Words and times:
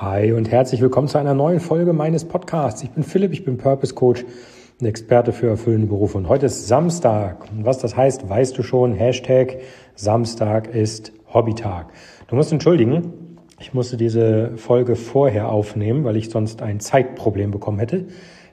Hi 0.00 0.32
und 0.32 0.50
herzlich 0.50 0.80
willkommen 0.80 1.08
zu 1.08 1.18
einer 1.18 1.34
neuen 1.34 1.60
Folge 1.60 1.92
meines 1.92 2.24
Podcasts. 2.24 2.82
Ich 2.82 2.88
bin 2.88 3.02
Philipp, 3.02 3.34
ich 3.34 3.44
bin 3.44 3.58
Purpose 3.58 3.92
Coach, 3.94 4.24
ein 4.80 4.86
Experte 4.86 5.30
für 5.30 5.48
erfüllende 5.48 5.88
Berufe. 5.88 6.16
Und 6.16 6.26
heute 6.26 6.46
ist 6.46 6.68
Samstag. 6.68 7.44
Und 7.52 7.66
was 7.66 7.76
das 7.76 7.98
heißt, 7.98 8.26
weißt 8.26 8.56
du 8.56 8.62
schon. 8.62 8.94
Hashtag 8.94 9.58
Samstag 9.96 10.74
ist 10.74 11.12
Hobbytag. 11.34 11.88
Du 12.28 12.34
musst 12.34 12.50
entschuldigen, 12.50 13.12
ich 13.58 13.74
musste 13.74 13.98
diese 13.98 14.56
Folge 14.56 14.96
vorher 14.96 15.50
aufnehmen, 15.50 16.02
weil 16.04 16.16
ich 16.16 16.30
sonst 16.30 16.62
ein 16.62 16.80
Zeitproblem 16.80 17.50
bekommen 17.50 17.78
hätte. 17.78 18.06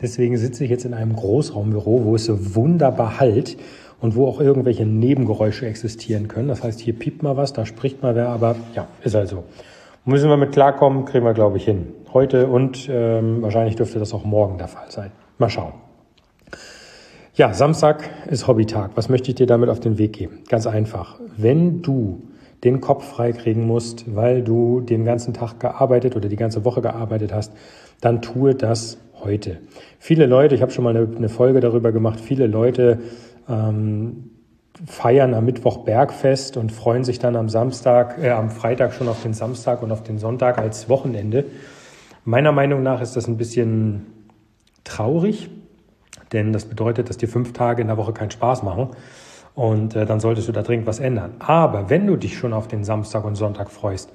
Deswegen 0.00 0.36
sitze 0.36 0.62
ich 0.62 0.70
jetzt 0.70 0.84
in 0.84 0.94
einem 0.94 1.16
Großraumbüro, 1.16 2.04
wo 2.04 2.14
es 2.14 2.26
so 2.26 2.54
wunderbar 2.54 3.18
halt 3.18 3.56
und 4.00 4.14
wo 4.14 4.28
auch 4.28 4.40
irgendwelche 4.40 4.86
Nebengeräusche 4.86 5.66
existieren 5.66 6.28
können. 6.28 6.46
Das 6.46 6.62
heißt, 6.62 6.78
hier 6.78 6.96
piept 6.96 7.24
mal 7.24 7.36
was, 7.36 7.52
da 7.52 7.66
spricht 7.66 8.00
mal 8.00 8.14
wer, 8.14 8.28
aber 8.28 8.54
ja, 8.76 8.86
ist 9.02 9.16
also. 9.16 9.42
Müssen 10.04 10.28
wir 10.28 10.36
mit 10.36 10.50
klarkommen, 10.50 11.04
kriegen 11.04 11.24
wir, 11.24 11.32
glaube 11.32 11.58
ich, 11.58 11.64
hin. 11.64 11.94
Heute 12.12 12.48
und 12.48 12.88
ähm, 12.90 13.40
wahrscheinlich 13.40 13.76
dürfte 13.76 14.00
das 14.00 14.12
auch 14.12 14.24
morgen 14.24 14.58
der 14.58 14.66
Fall 14.66 14.90
sein. 14.90 15.12
Mal 15.38 15.48
schauen. 15.48 15.74
Ja, 17.34 17.54
Samstag 17.54 18.10
ist 18.28 18.48
Hobbytag. 18.48 18.90
Was 18.96 19.08
möchte 19.08 19.30
ich 19.30 19.36
dir 19.36 19.46
damit 19.46 19.68
auf 19.68 19.78
den 19.78 19.98
Weg 19.98 20.14
geben? 20.14 20.40
Ganz 20.48 20.66
einfach. 20.66 21.20
Wenn 21.36 21.82
du 21.82 22.24
den 22.64 22.80
Kopf 22.80 23.04
freikriegen 23.04 23.64
musst, 23.64 24.12
weil 24.12 24.42
du 24.42 24.80
den 24.80 25.04
ganzen 25.04 25.34
Tag 25.34 25.60
gearbeitet 25.60 26.16
oder 26.16 26.28
die 26.28 26.36
ganze 26.36 26.64
Woche 26.64 26.82
gearbeitet 26.82 27.32
hast, 27.32 27.52
dann 28.00 28.22
tue 28.22 28.56
das 28.56 28.98
heute. 29.22 29.58
Viele 30.00 30.26
Leute, 30.26 30.56
ich 30.56 30.62
habe 30.62 30.72
schon 30.72 30.82
mal 30.82 30.96
eine, 30.96 31.28
Folge 31.28 31.60
darüber 31.60 31.92
gemacht, 31.92 32.18
viele 32.18 32.48
Leute 32.48 32.98
ähm, 33.48 34.31
feiern 34.86 35.34
am 35.34 35.44
Mittwoch 35.44 35.78
Bergfest 35.78 36.56
und 36.56 36.72
freuen 36.72 37.04
sich 37.04 37.18
dann 37.18 37.36
am 37.36 37.48
Samstag, 37.48 38.18
äh, 38.22 38.30
am 38.30 38.50
Freitag 38.50 38.94
schon 38.94 39.08
auf 39.08 39.22
den 39.22 39.34
Samstag 39.34 39.82
und 39.82 39.92
auf 39.92 40.02
den 40.02 40.18
Sonntag 40.18 40.58
als 40.58 40.88
Wochenende. 40.88 41.44
Meiner 42.24 42.52
Meinung 42.52 42.82
nach 42.82 43.00
ist 43.00 43.16
das 43.16 43.28
ein 43.28 43.36
bisschen 43.36 44.06
traurig, 44.84 45.50
denn 46.32 46.52
das 46.52 46.64
bedeutet, 46.64 47.08
dass 47.08 47.16
dir 47.16 47.28
fünf 47.28 47.52
Tage 47.52 47.82
in 47.82 47.88
der 47.88 47.96
Woche 47.96 48.12
keinen 48.12 48.30
Spaß 48.30 48.62
machen 48.62 48.90
und 49.54 49.94
äh, 49.94 50.06
dann 50.06 50.20
solltest 50.20 50.48
du 50.48 50.52
da 50.52 50.62
dringend 50.62 50.86
was 50.86 51.00
ändern. 51.00 51.34
Aber 51.40 51.90
wenn 51.90 52.06
du 52.06 52.16
dich 52.16 52.36
schon 52.36 52.52
auf 52.52 52.68
den 52.68 52.84
Samstag 52.84 53.24
und 53.24 53.34
Sonntag 53.34 53.70
freust, 53.70 54.10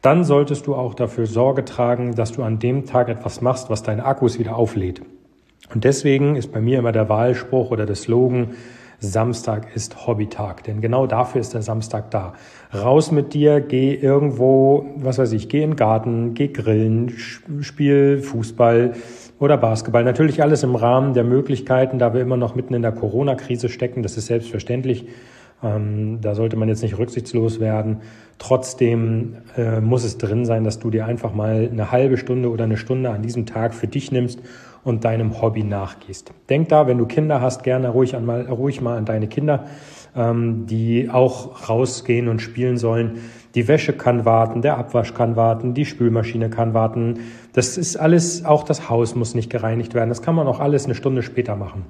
dann 0.00 0.24
solltest 0.24 0.66
du 0.66 0.74
auch 0.74 0.94
dafür 0.94 1.26
Sorge 1.26 1.64
tragen, 1.64 2.14
dass 2.16 2.32
du 2.32 2.42
an 2.42 2.58
dem 2.58 2.86
Tag 2.86 3.08
etwas 3.08 3.40
machst, 3.40 3.70
was 3.70 3.84
deine 3.84 4.04
Akkus 4.04 4.38
wieder 4.38 4.56
auflädt. 4.56 5.00
Und 5.72 5.84
deswegen 5.84 6.34
ist 6.34 6.52
bei 6.52 6.60
mir 6.60 6.80
immer 6.80 6.92
der 6.92 7.08
Wahlspruch 7.08 7.70
oder 7.70 7.86
der 7.86 7.94
Slogan, 7.94 8.54
Samstag 9.02 9.74
ist 9.74 10.06
Hobbytag, 10.06 10.62
denn 10.62 10.80
genau 10.80 11.08
dafür 11.08 11.40
ist 11.40 11.54
der 11.54 11.62
Samstag 11.62 12.12
da. 12.12 12.34
Raus 12.72 13.10
mit 13.10 13.34
dir, 13.34 13.60
geh 13.60 13.94
irgendwo, 13.94 14.86
was 14.96 15.18
weiß 15.18 15.32
ich, 15.32 15.48
geh 15.48 15.62
in 15.62 15.70
den 15.70 15.76
Garten, 15.76 16.34
geh 16.34 16.48
grillen, 16.48 17.12
spiel 17.60 18.18
Fußball 18.18 18.92
oder 19.40 19.56
Basketball. 19.56 20.04
Natürlich 20.04 20.40
alles 20.40 20.62
im 20.62 20.76
Rahmen 20.76 21.14
der 21.14 21.24
Möglichkeiten, 21.24 21.98
da 21.98 22.14
wir 22.14 22.20
immer 22.20 22.36
noch 22.36 22.54
mitten 22.54 22.74
in 22.74 22.82
der 22.82 22.92
Corona-Krise 22.92 23.68
stecken, 23.68 24.04
das 24.04 24.16
ist 24.16 24.26
selbstverständlich. 24.26 25.06
Ähm, 25.64 26.20
da 26.20 26.36
sollte 26.36 26.56
man 26.56 26.68
jetzt 26.68 26.82
nicht 26.82 26.96
rücksichtslos 26.96 27.58
werden. 27.58 28.02
Trotzdem 28.38 29.36
äh, 29.56 29.80
muss 29.80 30.04
es 30.04 30.16
drin 30.16 30.44
sein, 30.44 30.62
dass 30.62 30.78
du 30.78 30.90
dir 30.90 31.06
einfach 31.06 31.34
mal 31.34 31.68
eine 31.70 31.90
halbe 31.90 32.18
Stunde 32.18 32.50
oder 32.50 32.64
eine 32.64 32.76
Stunde 32.76 33.10
an 33.10 33.22
diesem 33.22 33.46
Tag 33.46 33.74
für 33.74 33.88
dich 33.88 34.12
nimmst 34.12 34.40
und 34.84 35.04
deinem 35.04 35.40
Hobby 35.40 35.62
nachgehst. 35.62 36.32
Denk 36.48 36.68
da, 36.68 36.86
wenn 36.86 36.98
du 36.98 37.06
Kinder 37.06 37.40
hast, 37.40 37.62
gerne 37.62 37.90
ruhig, 37.90 38.16
an 38.16 38.24
mal, 38.24 38.46
ruhig 38.46 38.80
mal 38.80 38.96
an 38.96 39.04
deine 39.04 39.28
Kinder, 39.28 39.66
ähm, 40.16 40.66
die 40.66 41.08
auch 41.10 41.68
rausgehen 41.68 42.28
und 42.28 42.40
spielen 42.40 42.76
sollen. 42.76 43.20
Die 43.54 43.68
Wäsche 43.68 43.92
kann 43.92 44.24
warten, 44.24 44.62
der 44.62 44.78
Abwasch 44.78 45.14
kann 45.14 45.36
warten, 45.36 45.74
die 45.74 45.84
Spülmaschine 45.84 46.50
kann 46.50 46.74
warten. 46.74 47.20
Das 47.52 47.76
ist 47.78 47.96
alles, 47.96 48.44
auch 48.44 48.64
das 48.64 48.88
Haus 48.88 49.14
muss 49.14 49.34
nicht 49.34 49.50
gereinigt 49.50 49.94
werden. 49.94 50.08
Das 50.08 50.22
kann 50.22 50.34
man 50.34 50.48
auch 50.48 50.58
alles 50.58 50.86
eine 50.86 50.94
Stunde 50.94 51.22
später 51.22 51.54
machen. 51.54 51.84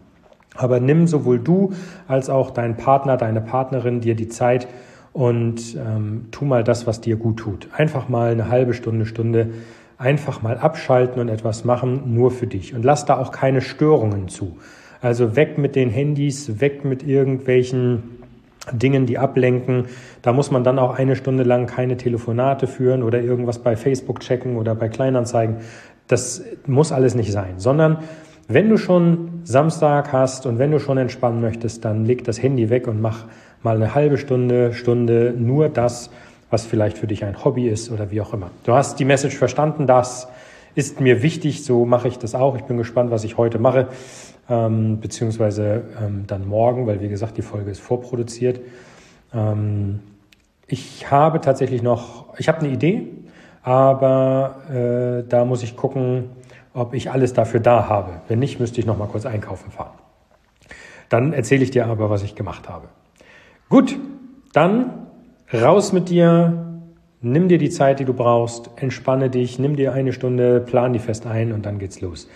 Aber 0.54 0.80
nimm 0.80 1.06
sowohl 1.06 1.38
du 1.38 1.72
als 2.08 2.28
auch 2.28 2.50
dein 2.50 2.76
Partner, 2.76 3.16
deine 3.16 3.40
Partnerin 3.40 4.00
dir 4.00 4.14
die 4.14 4.28
Zeit 4.28 4.68
und 5.12 5.76
ähm, 5.76 6.26
tu 6.30 6.44
mal 6.44 6.64
das, 6.64 6.86
was 6.86 7.00
dir 7.00 7.16
gut 7.16 7.38
tut. 7.38 7.68
Einfach 7.76 8.08
mal 8.08 8.32
eine 8.32 8.48
halbe 8.48 8.74
Stunde, 8.74 9.06
Stunde 9.06 9.50
einfach 10.02 10.42
mal 10.42 10.58
abschalten 10.58 11.20
und 11.20 11.28
etwas 11.28 11.64
machen, 11.64 12.14
nur 12.14 12.30
für 12.30 12.46
dich. 12.46 12.74
Und 12.74 12.84
lass 12.84 13.04
da 13.06 13.18
auch 13.18 13.30
keine 13.30 13.60
Störungen 13.60 14.28
zu. 14.28 14.58
Also 15.00 15.36
weg 15.36 15.58
mit 15.58 15.76
den 15.76 15.90
Handys, 15.90 16.60
weg 16.60 16.84
mit 16.84 17.02
irgendwelchen 17.02 18.18
Dingen, 18.72 19.06
die 19.06 19.18
ablenken. 19.18 19.86
Da 20.20 20.32
muss 20.32 20.50
man 20.50 20.64
dann 20.64 20.78
auch 20.78 20.98
eine 20.98 21.16
Stunde 21.16 21.44
lang 21.44 21.66
keine 21.66 21.96
Telefonate 21.96 22.66
führen 22.66 23.02
oder 23.02 23.20
irgendwas 23.20 23.60
bei 23.60 23.76
Facebook 23.76 24.20
checken 24.20 24.56
oder 24.56 24.74
bei 24.74 24.88
Kleinanzeigen. 24.88 25.56
Das 26.08 26.44
muss 26.66 26.92
alles 26.92 27.14
nicht 27.14 27.32
sein, 27.32 27.54
sondern 27.58 27.98
wenn 28.48 28.68
du 28.68 28.76
schon 28.76 29.40
Samstag 29.44 30.12
hast 30.12 30.46
und 30.46 30.58
wenn 30.58 30.70
du 30.70 30.78
schon 30.78 30.98
entspannen 30.98 31.40
möchtest, 31.40 31.84
dann 31.84 32.04
leg 32.04 32.24
das 32.24 32.42
Handy 32.42 32.70
weg 32.70 32.86
und 32.86 33.00
mach 33.00 33.26
mal 33.62 33.76
eine 33.76 33.94
halbe 33.94 34.18
Stunde, 34.18 34.72
Stunde 34.74 35.32
nur 35.36 35.68
das, 35.68 36.10
was 36.52 36.66
vielleicht 36.66 36.98
für 36.98 37.06
dich 37.06 37.24
ein 37.24 37.44
Hobby 37.44 37.66
ist 37.66 37.90
oder 37.90 38.10
wie 38.10 38.20
auch 38.20 38.34
immer. 38.34 38.50
Du 38.64 38.74
hast 38.74 39.00
die 39.00 39.06
Message 39.06 39.36
verstanden, 39.36 39.86
das 39.86 40.28
ist 40.74 41.00
mir 41.00 41.22
wichtig, 41.22 41.64
so 41.64 41.86
mache 41.86 42.08
ich 42.08 42.18
das 42.18 42.34
auch. 42.34 42.56
Ich 42.56 42.64
bin 42.64 42.76
gespannt, 42.76 43.10
was 43.10 43.24
ich 43.24 43.38
heute 43.38 43.58
mache, 43.58 43.88
ähm, 44.50 45.00
beziehungsweise 45.00 45.82
ähm, 45.98 46.24
dann 46.26 46.46
morgen, 46.46 46.86
weil 46.86 47.00
wie 47.00 47.08
gesagt, 47.08 47.38
die 47.38 47.42
Folge 47.42 47.70
ist 47.70 47.80
vorproduziert. 47.80 48.60
Ähm, 49.32 50.00
ich 50.66 51.10
habe 51.10 51.40
tatsächlich 51.40 51.82
noch, 51.82 52.38
ich 52.38 52.48
habe 52.48 52.58
eine 52.58 52.68
Idee, 52.68 53.08
aber 53.62 55.22
äh, 55.24 55.28
da 55.28 55.46
muss 55.46 55.62
ich 55.62 55.74
gucken, 55.74 56.30
ob 56.74 56.92
ich 56.92 57.10
alles 57.10 57.32
dafür 57.32 57.60
da 57.60 57.88
habe. 57.88 58.20
Wenn 58.28 58.40
nicht, 58.40 58.60
müsste 58.60 58.78
ich 58.78 58.86
noch 58.86 58.98
mal 58.98 59.08
kurz 59.08 59.24
einkaufen 59.24 59.70
fahren. 59.70 59.92
Dann 61.08 61.32
erzähle 61.32 61.62
ich 61.62 61.70
dir 61.70 61.86
aber, 61.86 62.10
was 62.10 62.22
ich 62.22 62.34
gemacht 62.34 62.68
habe. 62.68 62.88
Gut, 63.70 63.98
dann 64.52 65.06
Raus 65.52 65.92
mit 65.92 66.08
dir, 66.08 66.80
nimm 67.20 67.48
dir 67.48 67.58
die 67.58 67.68
Zeit, 67.68 68.00
die 68.00 68.06
du 68.06 68.14
brauchst, 68.14 68.70
entspanne 68.76 69.28
dich, 69.28 69.58
nimm 69.58 69.76
dir 69.76 69.92
eine 69.92 70.14
Stunde, 70.14 70.60
plan 70.60 70.94
die 70.94 70.98
fest 70.98 71.26
ein 71.26 71.52
und 71.52 71.66
dann 71.66 71.78
geht's 71.78 72.00
los. 72.00 72.26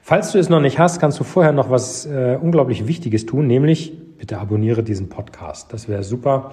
Falls 0.00 0.32
du 0.32 0.38
es 0.38 0.48
noch 0.48 0.60
nicht 0.60 0.78
hast, 0.78 0.98
kannst 0.98 1.20
du 1.20 1.24
vorher 1.24 1.52
noch 1.52 1.68
was 1.68 2.06
äh, 2.06 2.38
unglaublich 2.40 2.86
Wichtiges 2.86 3.26
tun, 3.26 3.46
nämlich 3.46 3.92
bitte 4.16 4.38
abonniere 4.38 4.82
diesen 4.82 5.10
Podcast. 5.10 5.70
Das 5.74 5.86
wäre 5.86 6.02
super, 6.02 6.52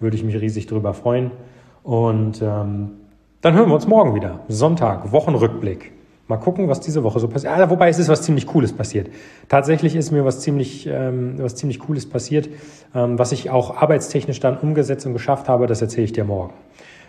würde 0.00 0.16
ich 0.16 0.24
mich 0.24 0.40
riesig 0.40 0.66
drüber 0.68 0.94
freuen. 0.94 1.32
Und 1.82 2.40
ähm, 2.40 2.92
dann 3.42 3.54
hören 3.54 3.68
wir 3.68 3.74
uns 3.74 3.86
morgen 3.86 4.14
wieder. 4.14 4.40
Sonntag, 4.48 5.12
Wochenrückblick. 5.12 5.92
Mal 6.28 6.36
gucken, 6.36 6.68
was 6.68 6.80
diese 6.80 7.02
Woche 7.02 7.20
so 7.20 7.28
passiert. 7.28 7.54
Ah, 7.54 7.70
wobei 7.70 7.88
es 7.88 7.98
ist 7.98 8.08
was 8.08 8.22
ziemlich 8.22 8.46
Cooles 8.46 8.74
passiert. 8.74 9.08
Tatsächlich 9.48 9.96
ist 9.96 10.10
mir 10.10 10.26
was 10.26 10.40
ziemlich, 10.40 10.86
ähm, 10.86 11.36
was 11.38 11.56
ziemlich 11.56 11.78
Cooles 11.78 12.08
passiert, 12.08 12.50
ähm, 12.94 13.18
was 13.18 13.32
ich 13.32 13.48
auch 13.48 13.76
arbeitstechnisch 13.76 14.38
dann 14.38 14.58
umgesetzt 14.58 15.06
und 15.06 15.14
geschafft 15.14 15.48
habe. 15.48 15.66
Das 15.66 15.80
erzähle 15.80 16.04
ich 16.04 16.12
dir 16.12 16.24
morgen. 16.24 16.52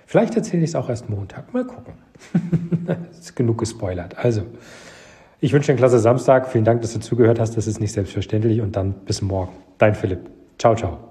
Vielleicht 0.06 0.36
erzähle 0.36 0.64
ich 0.64 0.70
es 0.70 0.76
auch 0.76 0.90
erst 0.90 1.10
Montag. 1.10 1.54
Mal 1.54 1.66
gucken. 1.66 1.94
ist 3.12 3.36
genug 3.36 3.58
gespoilert. 3.58 4.18
Also, 4.18 4.44
ich 5.42 5.52
wünsche 5.52 5.68
dir 5.68 5.74
einen 5.74 5.80
klasse 5.80 6.00
Samstag. 6.00 6.48
Vielen 6.48 6.66
Dank, 6.66 6.82
dass 6.82 6.94
du 6.94 7.00
zugehört 7.00 7.40
hast. 7.40 7.58
Das 7.58 7.68
ist 7.68 7.82
nicht 7.82 7.92
selbstverständlich. 7.92 8.62
Und 8.62 8.78
dann 8.78 8.94
bis 9.06 9.22
morgen. 9.22 9.52
Dein 9.78 9.96
Philipp. 9.96 10.30
Ciao, 10.58 10.76
ciao. 10.76 11.09